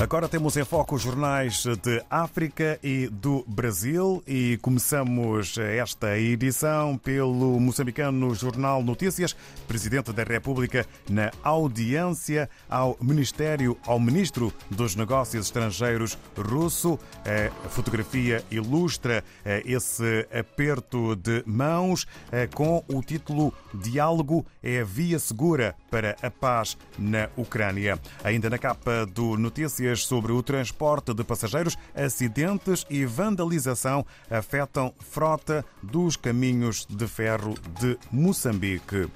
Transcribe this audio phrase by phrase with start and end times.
[0.00, 6.96] Agora temos em foco os jornais de África e do Brasil e começamos esta edição
[6.96, 9.36] pelo moçambicano Jornal Notícias,
[9.68, 16.98] Presidente da República na audiência ao Ministério, ao Ministro dos Negócios Estrangeiros russo.
[17.26, 24.84] A fotografia ilustra eh, esse aperto de mãos eh, com o título Diálogo é a
[24.84, 28.00] via segura para a paz na Ucrânia.
[28.24, 35.64] Ainda na capa do Notícias sobre o transporte de passageiros, acidentes e vandalização afetam frota
[35.82, 39.08] dos caminhos de ferro de Moçambique.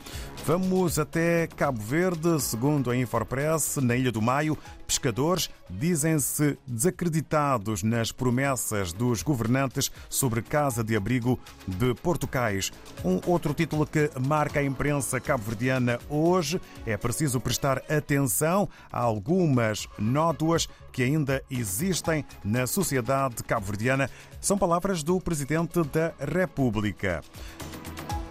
[0.46, 8.12] Vamos até Cabo Verde, segundo a Infopress, na Ilha do Maio, pescadores dizem-se desacreditados nas
[8.12, 12.72] promessas dos governantes sobre casa de abrigo de Portucais.
[13.04, 19.88] Um outro título que marca a imprensa cabo-verdiana hoje é preciso prestar atenção a algumas
[19.98, 24.08] nódoas que ainda existem na sociedade cabo-verdiana.
[24.40, 27.22] São palavras do Presidente da República.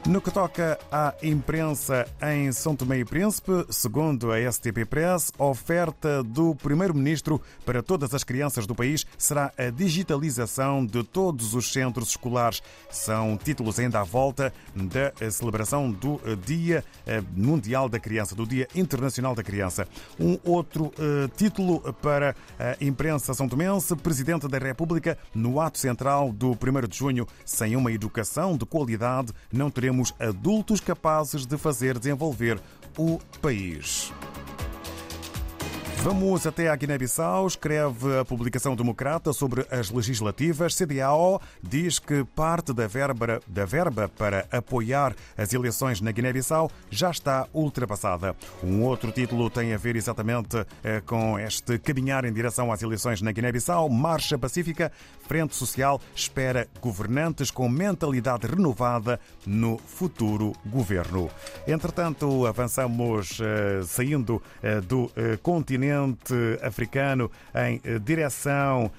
[0.06, 5.46] No que toca à imprensa em São Tomé e Príncipe, segundo a STP Press, a
[5.46, 11.72] oferta do Primeiro-Ministro para todas as crianças do país será a digitalização de todos os
[11.72, 12.62] centros escolares.
[12.92, 16.84] São títulos ainda à volta da celebração do Dia
[17.34, 19.88] Mundial da Criança, do Dia Internacional da Criança.
[20.20, 26.34] Um outro uh, título para a imprensa são tomense, Presidente da República, no ato central
[26.34, 31.58] do 1 de junho, sem uma educação de qualidade, não teremos teremos adultos capazes de
[31.58, 32.60] fazer desenvolver
[32.98, 34.12] o país.
[36.04, 37.48] Vamos até à Guiné-Bissau.
[37.48, 40.76] Escreve a publicação democrata sobre as legislativas.
[40.76, 47.10] CDAO diz que parte da verba, da verba para apoiar as eleições na Guiné-Bissau já
[47.10, 48.36] está ultrapassada.
[48.62, 53.22] Um outro título tem a ver exatamente eh, com este caminhar em direção às eleições
[53.22, 53.88] na Guiné-Bissau.
[53.88, 54.92] Marcha Pacífica,
[55.26, 61.30] Frente Social espera governantes com mentalidade renovada no futuro governo.
[61.66, 65.10] Entretanto, avançamos eh, saindo eh, do
[65.42, 65.93] continente
[66.62, 68.92] africano em direção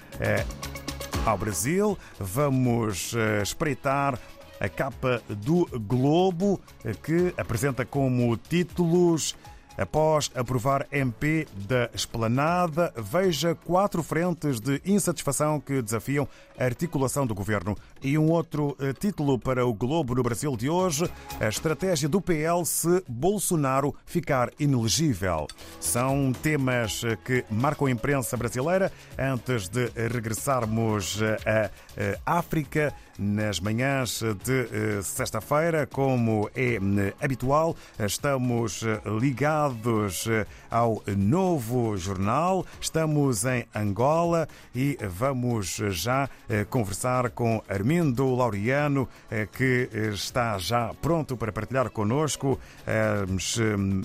[1.25, 1.97] ao Brasil.
[2.19, 4.19] Vamos espreitar
[4.59, 6.59] a capa do Globo,
[7.03, 9.35] que apresenta como títulos
[9.77, 16.27] Após aprovar MP da Esplanada, veja quatro frentes de insatisfação que desafiam
[16.57, 17.77] a articulação do governo.
[18.01, 21.09] E um outro título para o Globo no Brasil de hoje:
[21.39, 25.47] a estratégia do PL se Bolsonaro ficar inelegível.
[25.79, 28.91] São temas que marcam a imprensa brasileira.
[29.17, 36.79] Antes de regressarmos à África, nas manhãs de sexta-feira, como é
[37.21, 38.81] habitual, estamos
[39.19, 40.27] ligados
[40.69, 42.65] ao novo jornal.
[42.79, 46.29] Estamos em Angola e vamos já
[46.69, 49.07] conversar com Armindo Laureano,
[49.53, 52.59] que está já pronto para partilhar connosco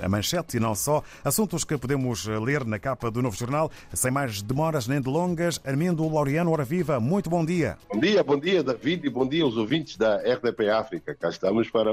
[0.03, 1.03] a manchete e não só.
[1.25, 3.71] Assuntos que podemos ler na capa do novo jornal.
[3.93, 7.77] Sem mais demoras nem delongas, Armindo Laureano, hora viva, muito bom dia.
[7.93, 11.15] Bom dia, bom dia, David, bom dia aos ouvintes da RDP África.
[11.15, 11.91] Cá estamos para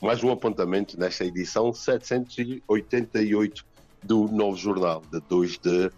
[0.00, 3.64] mais um apontamento nesta edição 788
[4.02, 5.90] do novo jornal, de 2 de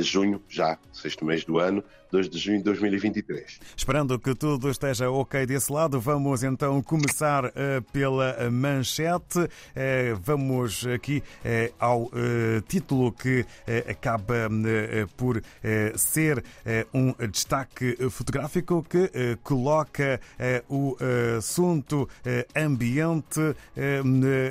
[0.00, 3.60] junho, já, sexto mês do ano, 2 de junho de 2023.
[3.76, 7.50] Esperando que tudo esteja ok desse lado, vamos então começar uh,
[7.92, 9.38] pela manchete.
[9.38, 11.22] Uh, vamos aqui
[11.78, 12.10] ao
[12.68, 13.44] título que
[13.88, 14.48] acaba
[15.16, 15.42] por
[15.96, 16.42] ser
[16.92, 20.20] um destaque fotográfico que coloca
[20.68, 20.96] o
[21.38, 22.08] assunto
[22.54, 23.40] ambiente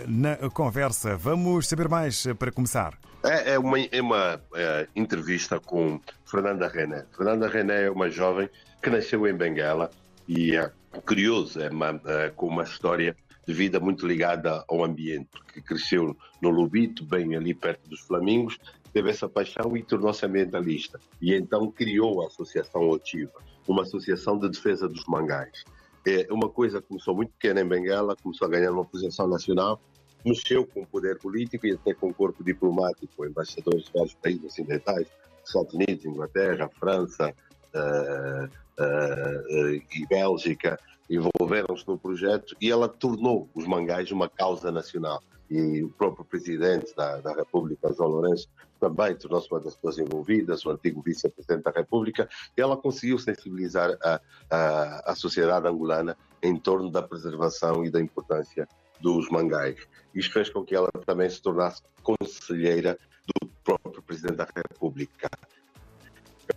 [0.08, 1.18] na conversa.
[1.18, 2.98] Vamos saber mais para começar.
[3.26, 7.06] É, é uma, é uma é, entrevista com Fernanda René.
[7.16, 8.48] Fernanda René é uma jovem
[8.82, 9.90] que nasceu em Benguela
[10.28, 10.72] e é
[11.06, 13.16] curioso, é, uma, é com uma história
[13.48, 18.60] de vida muito ligada ao ambiente, porque cresceu no Lubito, bem ali perto dos Flamingos,
[18.94, 21.00] teve essa paixão e tornou-se ambientalista.
[21.20, 23.34] E então criou a Associação Otiva,
[23.68, 25.64] uma associação de defesa dos mangais.
[26.08, 29.82] É uma coisa que começou muito pequena em Benguela, começou a ganhar uma posição nacional
[30.26, 34.46] mexeu com o poder político e até com o corpo diplomático, embaixadores de vários países
[34.46, 35.08] ocidentais,
[35.46, 37.34] Estados Unidos, Inglaterra, França
[37.76, 45.22] uh, uh, e Bélgica, envolveram-se no projeto e ela tornou os mangais uma causa nacional.
[45.48, 48.50] E o próprio presidente da, da República, João Lourenço,
[48.80, 53.96] também tornou-se uma das pessoas envolvidas, o antigo vice-presidente da República, e ela conseguiu sensibilizar
[54.04, 54.20] a,
[54.50, 58.68] a, a sociedade angolana em torno da preservação e da importância
[59.00, 59.80] dos mangais.
[60.14, 62.98] Isto fez com que ela também se tornasse conselheira
[63.28, 65.30] do próprio Presidente da República.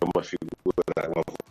[0.01, 1.48] uma figura, uma.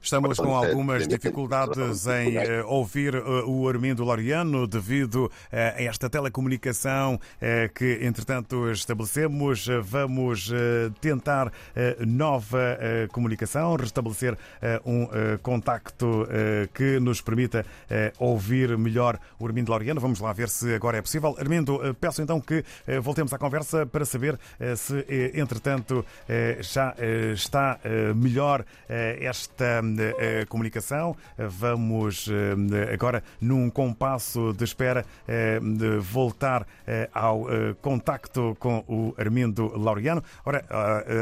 [0.00, 6.08] Estamos com algumas dificuldades em uh, ouvir uh, o Armindo Laureano devido uh, a esta
[6.08, 7.20] telecomunicação
[7.74, 9.66] que, entretanto, estabelecemos.
[9.82, 10.50] Vamos
[11.00, 11.52] tentar
[12.06, 12.78] nova
[13.12, 14.36] comunicação, restabelecer
[14.84, 15.08] um
[15.42, 16.26] contacto
[16.74, 17.64] que nos permita
[18.18, 20.00] ouvir melhor o Armindo Laureano.
[20.00, 21.36] Vamos lá ver se agora é possível.
[21.38, 22.64] Armindo, peço então que
[23.00, 24.38] voltemos à conversa para saber
[24.76, 25.04] se,
[25.34, 26.04] entretanto,
[26.60, 26.94] já
[27.32, 27.78] está
[28.14, 28.64] melhor
[29.20, 29.82] esta
[30.48, 31.16] comunicação.
[31.36, 32.28] Vamos
[32.92, 35.04] agora, num compasso de espera,
[35.78, 36.66] de voltar
[37.12, 37.46] ao
[37.80, 40.22] contacto com o Armindo Laureano.
[40.44, 40.64] Ora,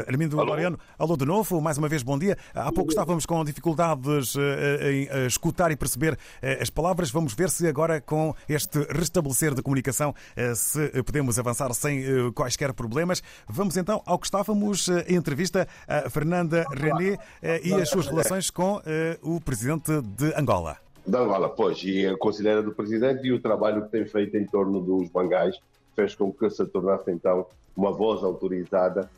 [0.07, 0.49] Armindo alô.
[0.49, 2.37] Laureano, alô de novo, mais uma vez bom dia.
[2.53, 6.17] Há pouco estávamos com dificuldades em escutar e perceber
[6.61, 7.11] as palavras.
[7.11, 10.13] Vamos ver se agora, com este restabelecer de comunicação,
[10.55, 13.21] se podemos avançar sem quaisquer problemas.
[13.47, 17.17] Vamos então ao que estávamos em entrevista a Fernanda René
[17.63, 18.81] e as suas relações com
[19.21, 20.77] o presidente de Angola.
[21.05, 24.45] De Angola, pois, e a considera do presidente e o trabalho que tem feito em
[24.45, 25.57] torno dos mangais
[25.95, 29.09] fez com que se tornasse então uma voz autorizada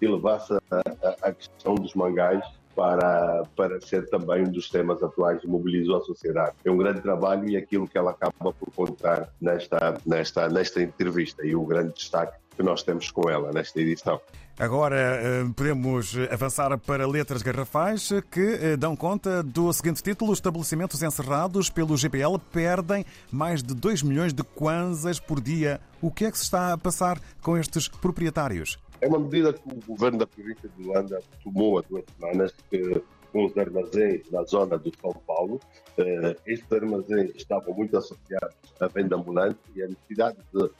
[0.00, 5.02] e levasse a, a, a questão dos mangais para, para ser também um dos temas
[5.02, 6.52] atuais e mobilizou a sociedade.
[6.64, 11.44] É um grande trabalho e aquilo que ela acaba por contar nesta, nesta, nesta entrevista
[11.46, 14.20] e o grande destaque que nós temos com ela nesta edição.
[14.58, 21.02] Agora eh, podemos avançar para letras garrafais que eh, dão conta do seguinte título: Estabelecimentos
[21.02, 25.78] encerrados pelo GPL perdem mais de 2 milhões de kwanzas por dia.
[26.00, 28.78] O que é que se está a passar com estes proprietários?
[29.02, 33.02] É uma medida que o governo da província de Luanda tomou há duas semanas que,
[33.30, 35.60] com os armazéns na zona do São Paulo.
[35.98, 40.70] Eh, estes armazéns estavam muito associados à venda ambulante e a necessidade de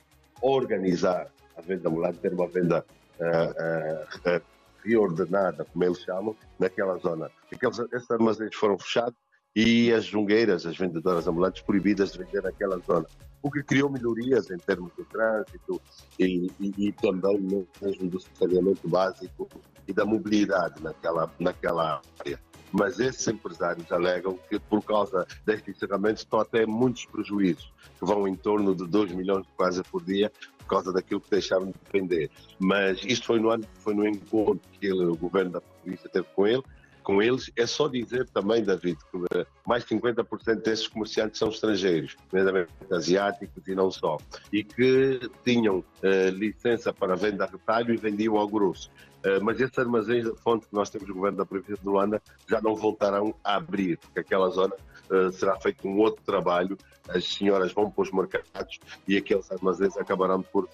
[0.41, 2.85] organizar a venda ambulante, ter uma venda
[3.19, 4.41] uh, uh,
[4.83, 7.29] reordenada, como eles chamam, naquela zona.
[7.51, 9.15] Aqueles, esses armazéns foram fechados
[9.55, 13.07] e as jungueiras, as vendedoras ambulantes, proibidas de vender naquela zona.
[13.41, 15.81] O que criou melhorias em termos de trânsito
[16.19, 19.47] e, e, e também mesmo do saneamento básico
[19.87, 22.39] e da mobilidade naquela, naquela área.
[22.77, 28.27] Mas esses empresários alegam que, por causa deste encerramento, estão até muitos prejuízos, que vão
[28.27, 31.73] em torno de 2 milhões de quase por dia, por causa daquilo que deixaram de
[31.91, 32.29] vender.
[32.59, 36.27] Mas isto foi no ano, foi no encontro que ele, o governo da província teve
[36.35, 36.61] com ele,
[37.07, 37.49] com eles.
[37.55, 42.69] É só dizer também, David, que eh, mais de 50% desses comerciantes são estrangeiros, nomeadamente
[42.91, 44.17] asiáticos e não só,
[44.51, 48.91] e que tinham uh, licença para venda a retalho e vendiam ao grosso.
[49.19, 52.21] Uh, mas esses armazéns da fonte que nós temos no governo da província de Luanda
[52.45, 54.75] já não voltarão a abrir, porque aquela zona
[55.09, 56.77] uh, será feito um outro trabalho
[57.09, 60.67] as senhoras vão para os mercados e aqueles armazéns acabarão por,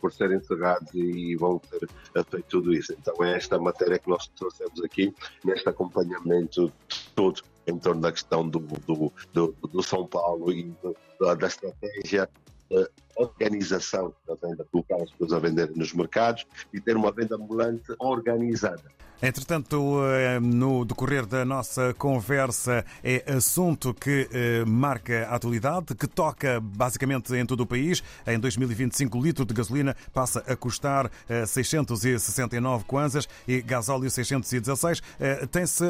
[0.00, 1.88] por ser encerrados e vão ter
[2.24, 2.92] feito tudo isso.
[2.92, 6.72] Então é esta matéria que nós trouxemos aqui, neste acompanhamento
[7.14, 10.74] todo em torno da questão do, do, do, do São Paulo e
[11.20, 12.28] da estratégia
[12.70, 17.36] da organização da venda, colocar as pessoas a vender nos mercados e ter uma venda
[17.36, 18.96] ambulante organizada.
[19.22, 26.06] Entretanto, eh, no decorrer da nossa conversa, é assunto que eh, marca a atualidade, que
[26.06, 28.02] toca basicamente em todo o país.
[28.26, 31.10] Em 2025, o litro de gasolina passa a custar
[31.46, 35.02] 669 eh, kwanzas e gasóleo 616.
[35.50, 35.84] Tem-se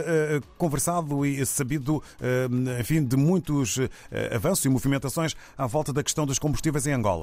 [0.57, 2.03] conversado e sabido,
[2.81, 3.79] enfim, de muitos
[4.33, 7.16] avanços e movimentações à volta da questão dos combustíveis em Angola.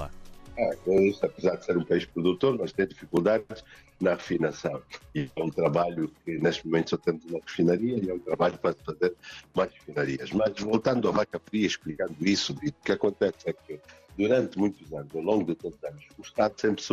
[0.58, 3.64] Ah, com isso, apesar de ser um país produtor, nós temos dificuldades
[4.00, 4.82] na refinação.
[5.16, 8.58] E é um trabalho que, neste momento, só temos uma refinaria e é um trabalho
[8.60, 9.16] para fazer
[9.56, 10.32] mais refinarias.
[10.32, 13.80] Mas, voltando à vaca fria, explicando isso, o que acontece é que,
[14.16, 16.84] durante muitos anos, ao longo de tantos anos, o Estado sempre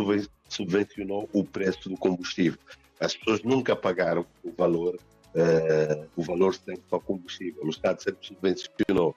[0.49, 2.59] subvencionou o preço do combustível.
[2.99, 4.97] As pessoas nunca pagaram o valor
[5.33, 7.63] Uh, o valor sempre para o combustível.
[7.63, 9.15] O Estado sempre subvencionou.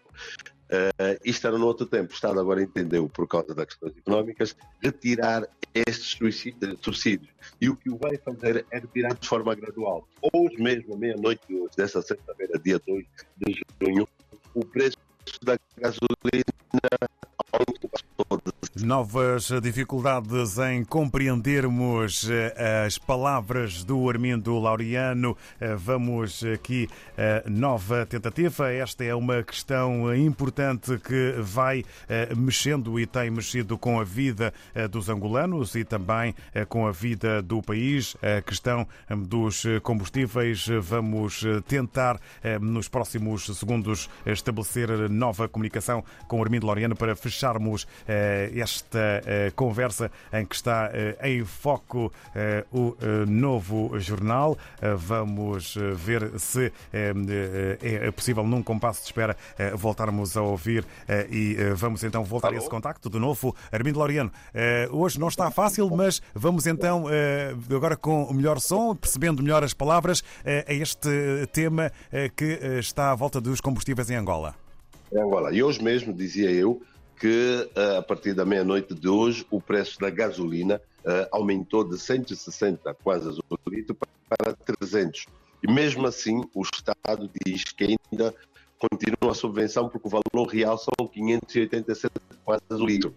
[0.65, 2.11] Uh, isto era no outro tempo.
[2.11, 6.19] O Estado agora entendeu, por causa das questões económicas, retirar estes
[6.81, 7.31] subsídios.
[7.61, 10.09] E o que o vai fazer é retirar de forma gradual.
[10.33, 13.05] Hoje mesmo, à meia-noite de hoje, dessa sexta-feira, dia 2
[13.39, 14.09] de junho,
[14.55, 14.97] o preço
[15.43, 16.45] da gasolina
[18.83, 25.37] Novas dificuldades em compreendermos eh, as palavras do Armindo Laureano.
[25.61, 28.73] Eh, vamos aqui a nova tentativa.
[28.73, 34.53] Esta é uma questão importante que vai eh, mexendo e tem mexido com a vida
[34.91, 36.35] dos angolanos e também
[36.69, 38.17] com a vida do país.
[38.21, 38.89] A questão
[39.29, 40.67] dos combustíveis.
[40.81, 42.19] Vamos tentar,
[42.61, 48.64] nos próximos segundos, estabelecer nova comunicação com o Armindo Laureano para fecharmos esta
[49.55, 50.91] conversa em que está
[51.23, 52.13] em foco
[52.73, 54.57] o novo jornal.
[54.97, 59.37] Vamos ver se é possível, num compasso de espera,
[59.75, 60.85] voltarmos a ouvir
[61.31, 62.57] e vamos então voltar Alô?
[62.57, 63.55] a esse contacto de novo.
[63.73, 64.33] Armindo Laureano,
[64.91, 67.07] hoje não está fácil, mas vamos então,
[67.75, 71.09] agora com o melhor som, percebendo melhor as palavras, a este
[71.53, 71.91] tema
[72.37, 74.55] que está à volta dos combustíveis em Angola.
[75.13, 75.53] Em Angola.
[75.53, 76.83] E hoje mesmo dizia eu
[77.19, 80.81] que a partir da meia-noite de hoje o preço da gasolina
[81.31, 83.97] aumentou de 160 quase a litro
[84.29, 85.27] para 300.
[85.63, 88.35] E mesmo assim o Estado diz que ainda
[88.79, 92.13] continua a subvenção porque o valor real são 587
[92.45, 93.15] quase a litro.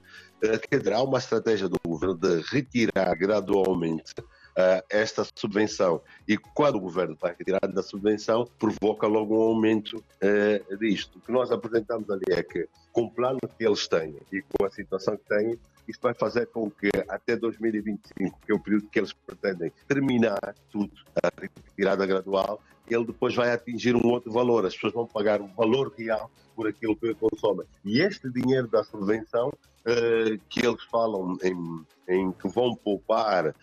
[0.70, 4.14] Quer dizer, há uma estratégia do governo de retirar gradualmente
[4.58, 6.02] uh, esta subvenção.
[6.28, 11.20] E quando o governo vai retirando da subvenção, provoca logo um aumento uh, disto.
[11.20, 14.66] O que nós apresentamos ali é que, com o plano que eles têm e com
[14.66, 18.90] a situação que têm, isto vai fazer com que até 2025, que é o período
[18.90, 20.92] que eles pretendem terminar tudo,
[21.24, 22.62] a retirada gradual,
[22.94, 24.66] ele depois vai atingir um outro valor.
[24.66, 27.68] As pessoas vão pagar um valor real por aquilo que consomem.
[27.86, 33.54] E este dinheiro da subvenção uh, que eles falam em, em, que vão poupar uh,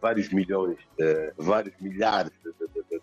[0.00, 2.53] vários milhões, uh, vários milhares de,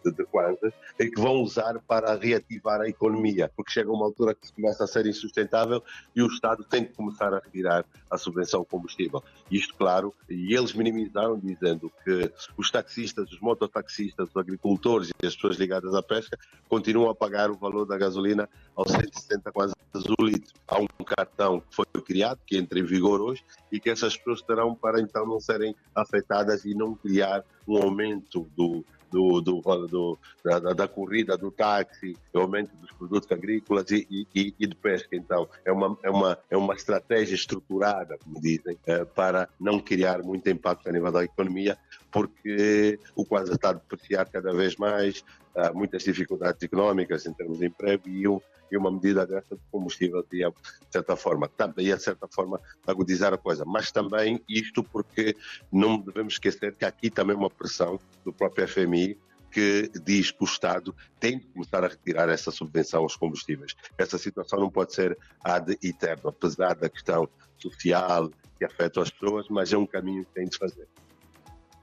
[0.04, 4.06] de, de, de kwanzas e que vão usar para reativar a economia, porque chega uma
[4.06, 5.84] altura que começa a ser insustentável
[6.16, 9.24] e o Estado tem que começar a retirar a subvenção combustível.
[9.50, 15.36] Isto, claro, e eles minimizaram dizendo que os taxistas, os mototaxistas, os agricultores e as
[15.36, 16.38] pessoas ligadas à pesca
[16.70, 19.74] continuam a pagar o valor da gasolina aos 160 quase
[20.20, 20.54] o litro.
[20.68, 24.42] Há um cartão que foi criado, que entra em vigor hoje, e que essas pessoas
[24.42, 30.20] terão para então não serem afetadas e não criar um aumento do, do, do, do
[30.44, 35.16] da, da, corrida do táxi, o aumento dos produtos agrícolas e, e, e, de pesca.
[35.16, 40.24] Então, é uma, é, uma, é uma estratégia estruturada, como dizem, é, para não criar
[40.24, 41.78] muito impacto a nível da economia,
[42.12, 45.24] porque o quase está a depreciar cada vez mais,
[45.56, 48.40] há muitas dificuldades económicas em termos de emprego e um
[48.72, 50.50] e uma medida dessa de combustível de
[50.90, 55.36] certa forma, também de certa forma agudizar a coisa, mas também isto porque
[55.72, 59.20] não devemos esquecer que aqui também uma pressão do próprio FMI
[59.52, 63.76] que diz que o Estado tem de começar a retirar essa subvenção aos combustíveis.
[63.98, 67.28] Essa situação não pode ser ad eterno, apesar da questão
[67.58, 70.88] social que afeta as pessoas, mas é um caminho que tem de fazer.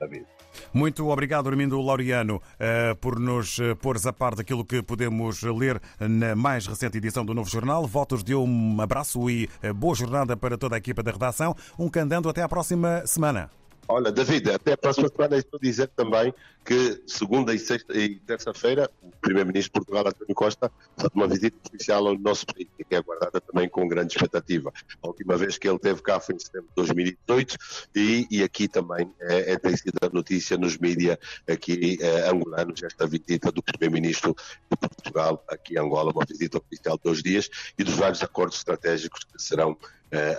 [0.00, 0.37] David.
[0.72, 5.80] Muito obrigado, Armindo Laureano, eh, por nos eh, pôres a par daquilo que podemos ler
[6.00, 7.86] na mais recente edição do Novo Jornal.
[7.86, 11.54] Votos de um abraço e eh, boa jornada para toda a equipa da redação.
[11.78, 13.50] Um candando até à próxima semana.
[13.90, 17.58] Olha, David, até a próxima semana estou a dizer também que segunda e
[17.94, 22.68] e terça-feira o Primeiro-Ministro de Portugal, António Costa, faz uma visita oficial ao nosso país,
[22.76, 24.70] que é aguardada também com grande expectativa.
[25.02, 27.56] A última vez que ele teve cá foi em setembro de 2018
[27.96, 31.16] e, e aqui também é, é, tem sido a notícia nos mídias
[31.48, 34.36] aqui é, angolanos, esta visita do Primeiro-Ministro
[34.70, 38.58] de Portugal aqui em Angola, uma visita oficial de dois dias e dos vários acordos
[38.58, 39.74] estratégicos que serão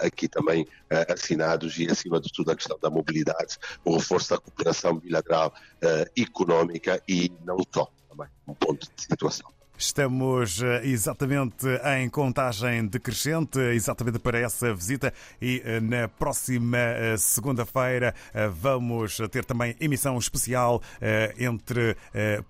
[0.02, 4.38] aqui também uh, assinados e, acima de tudo, a questão da mobilidade, o reforço da
[4.38, 9.59] cooperação bilateral uh, económica e não só, também, um ponto de situação.
[9.80, 11.66] Estamos eh, exatamente
[11.98, 18.14] em contagem decrescente, exatamente para essa visita, e eh, na próxima eh, segunda-feira
[18.52, 20.82] vamos ter também emissão especial
[21.38, 21.96] entre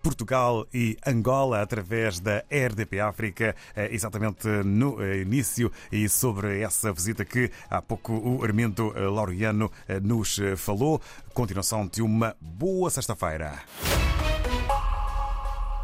[0.01, 3.55] Portugal e Angola através da RDP África,
[3.91, 9.71] exatamente no início, e sobre essa visita que há pouco o Armindo Laureano
[10.01, 10.99] nos falou.
[11.33, 13.59] Continuação de uma boa sexta-feira.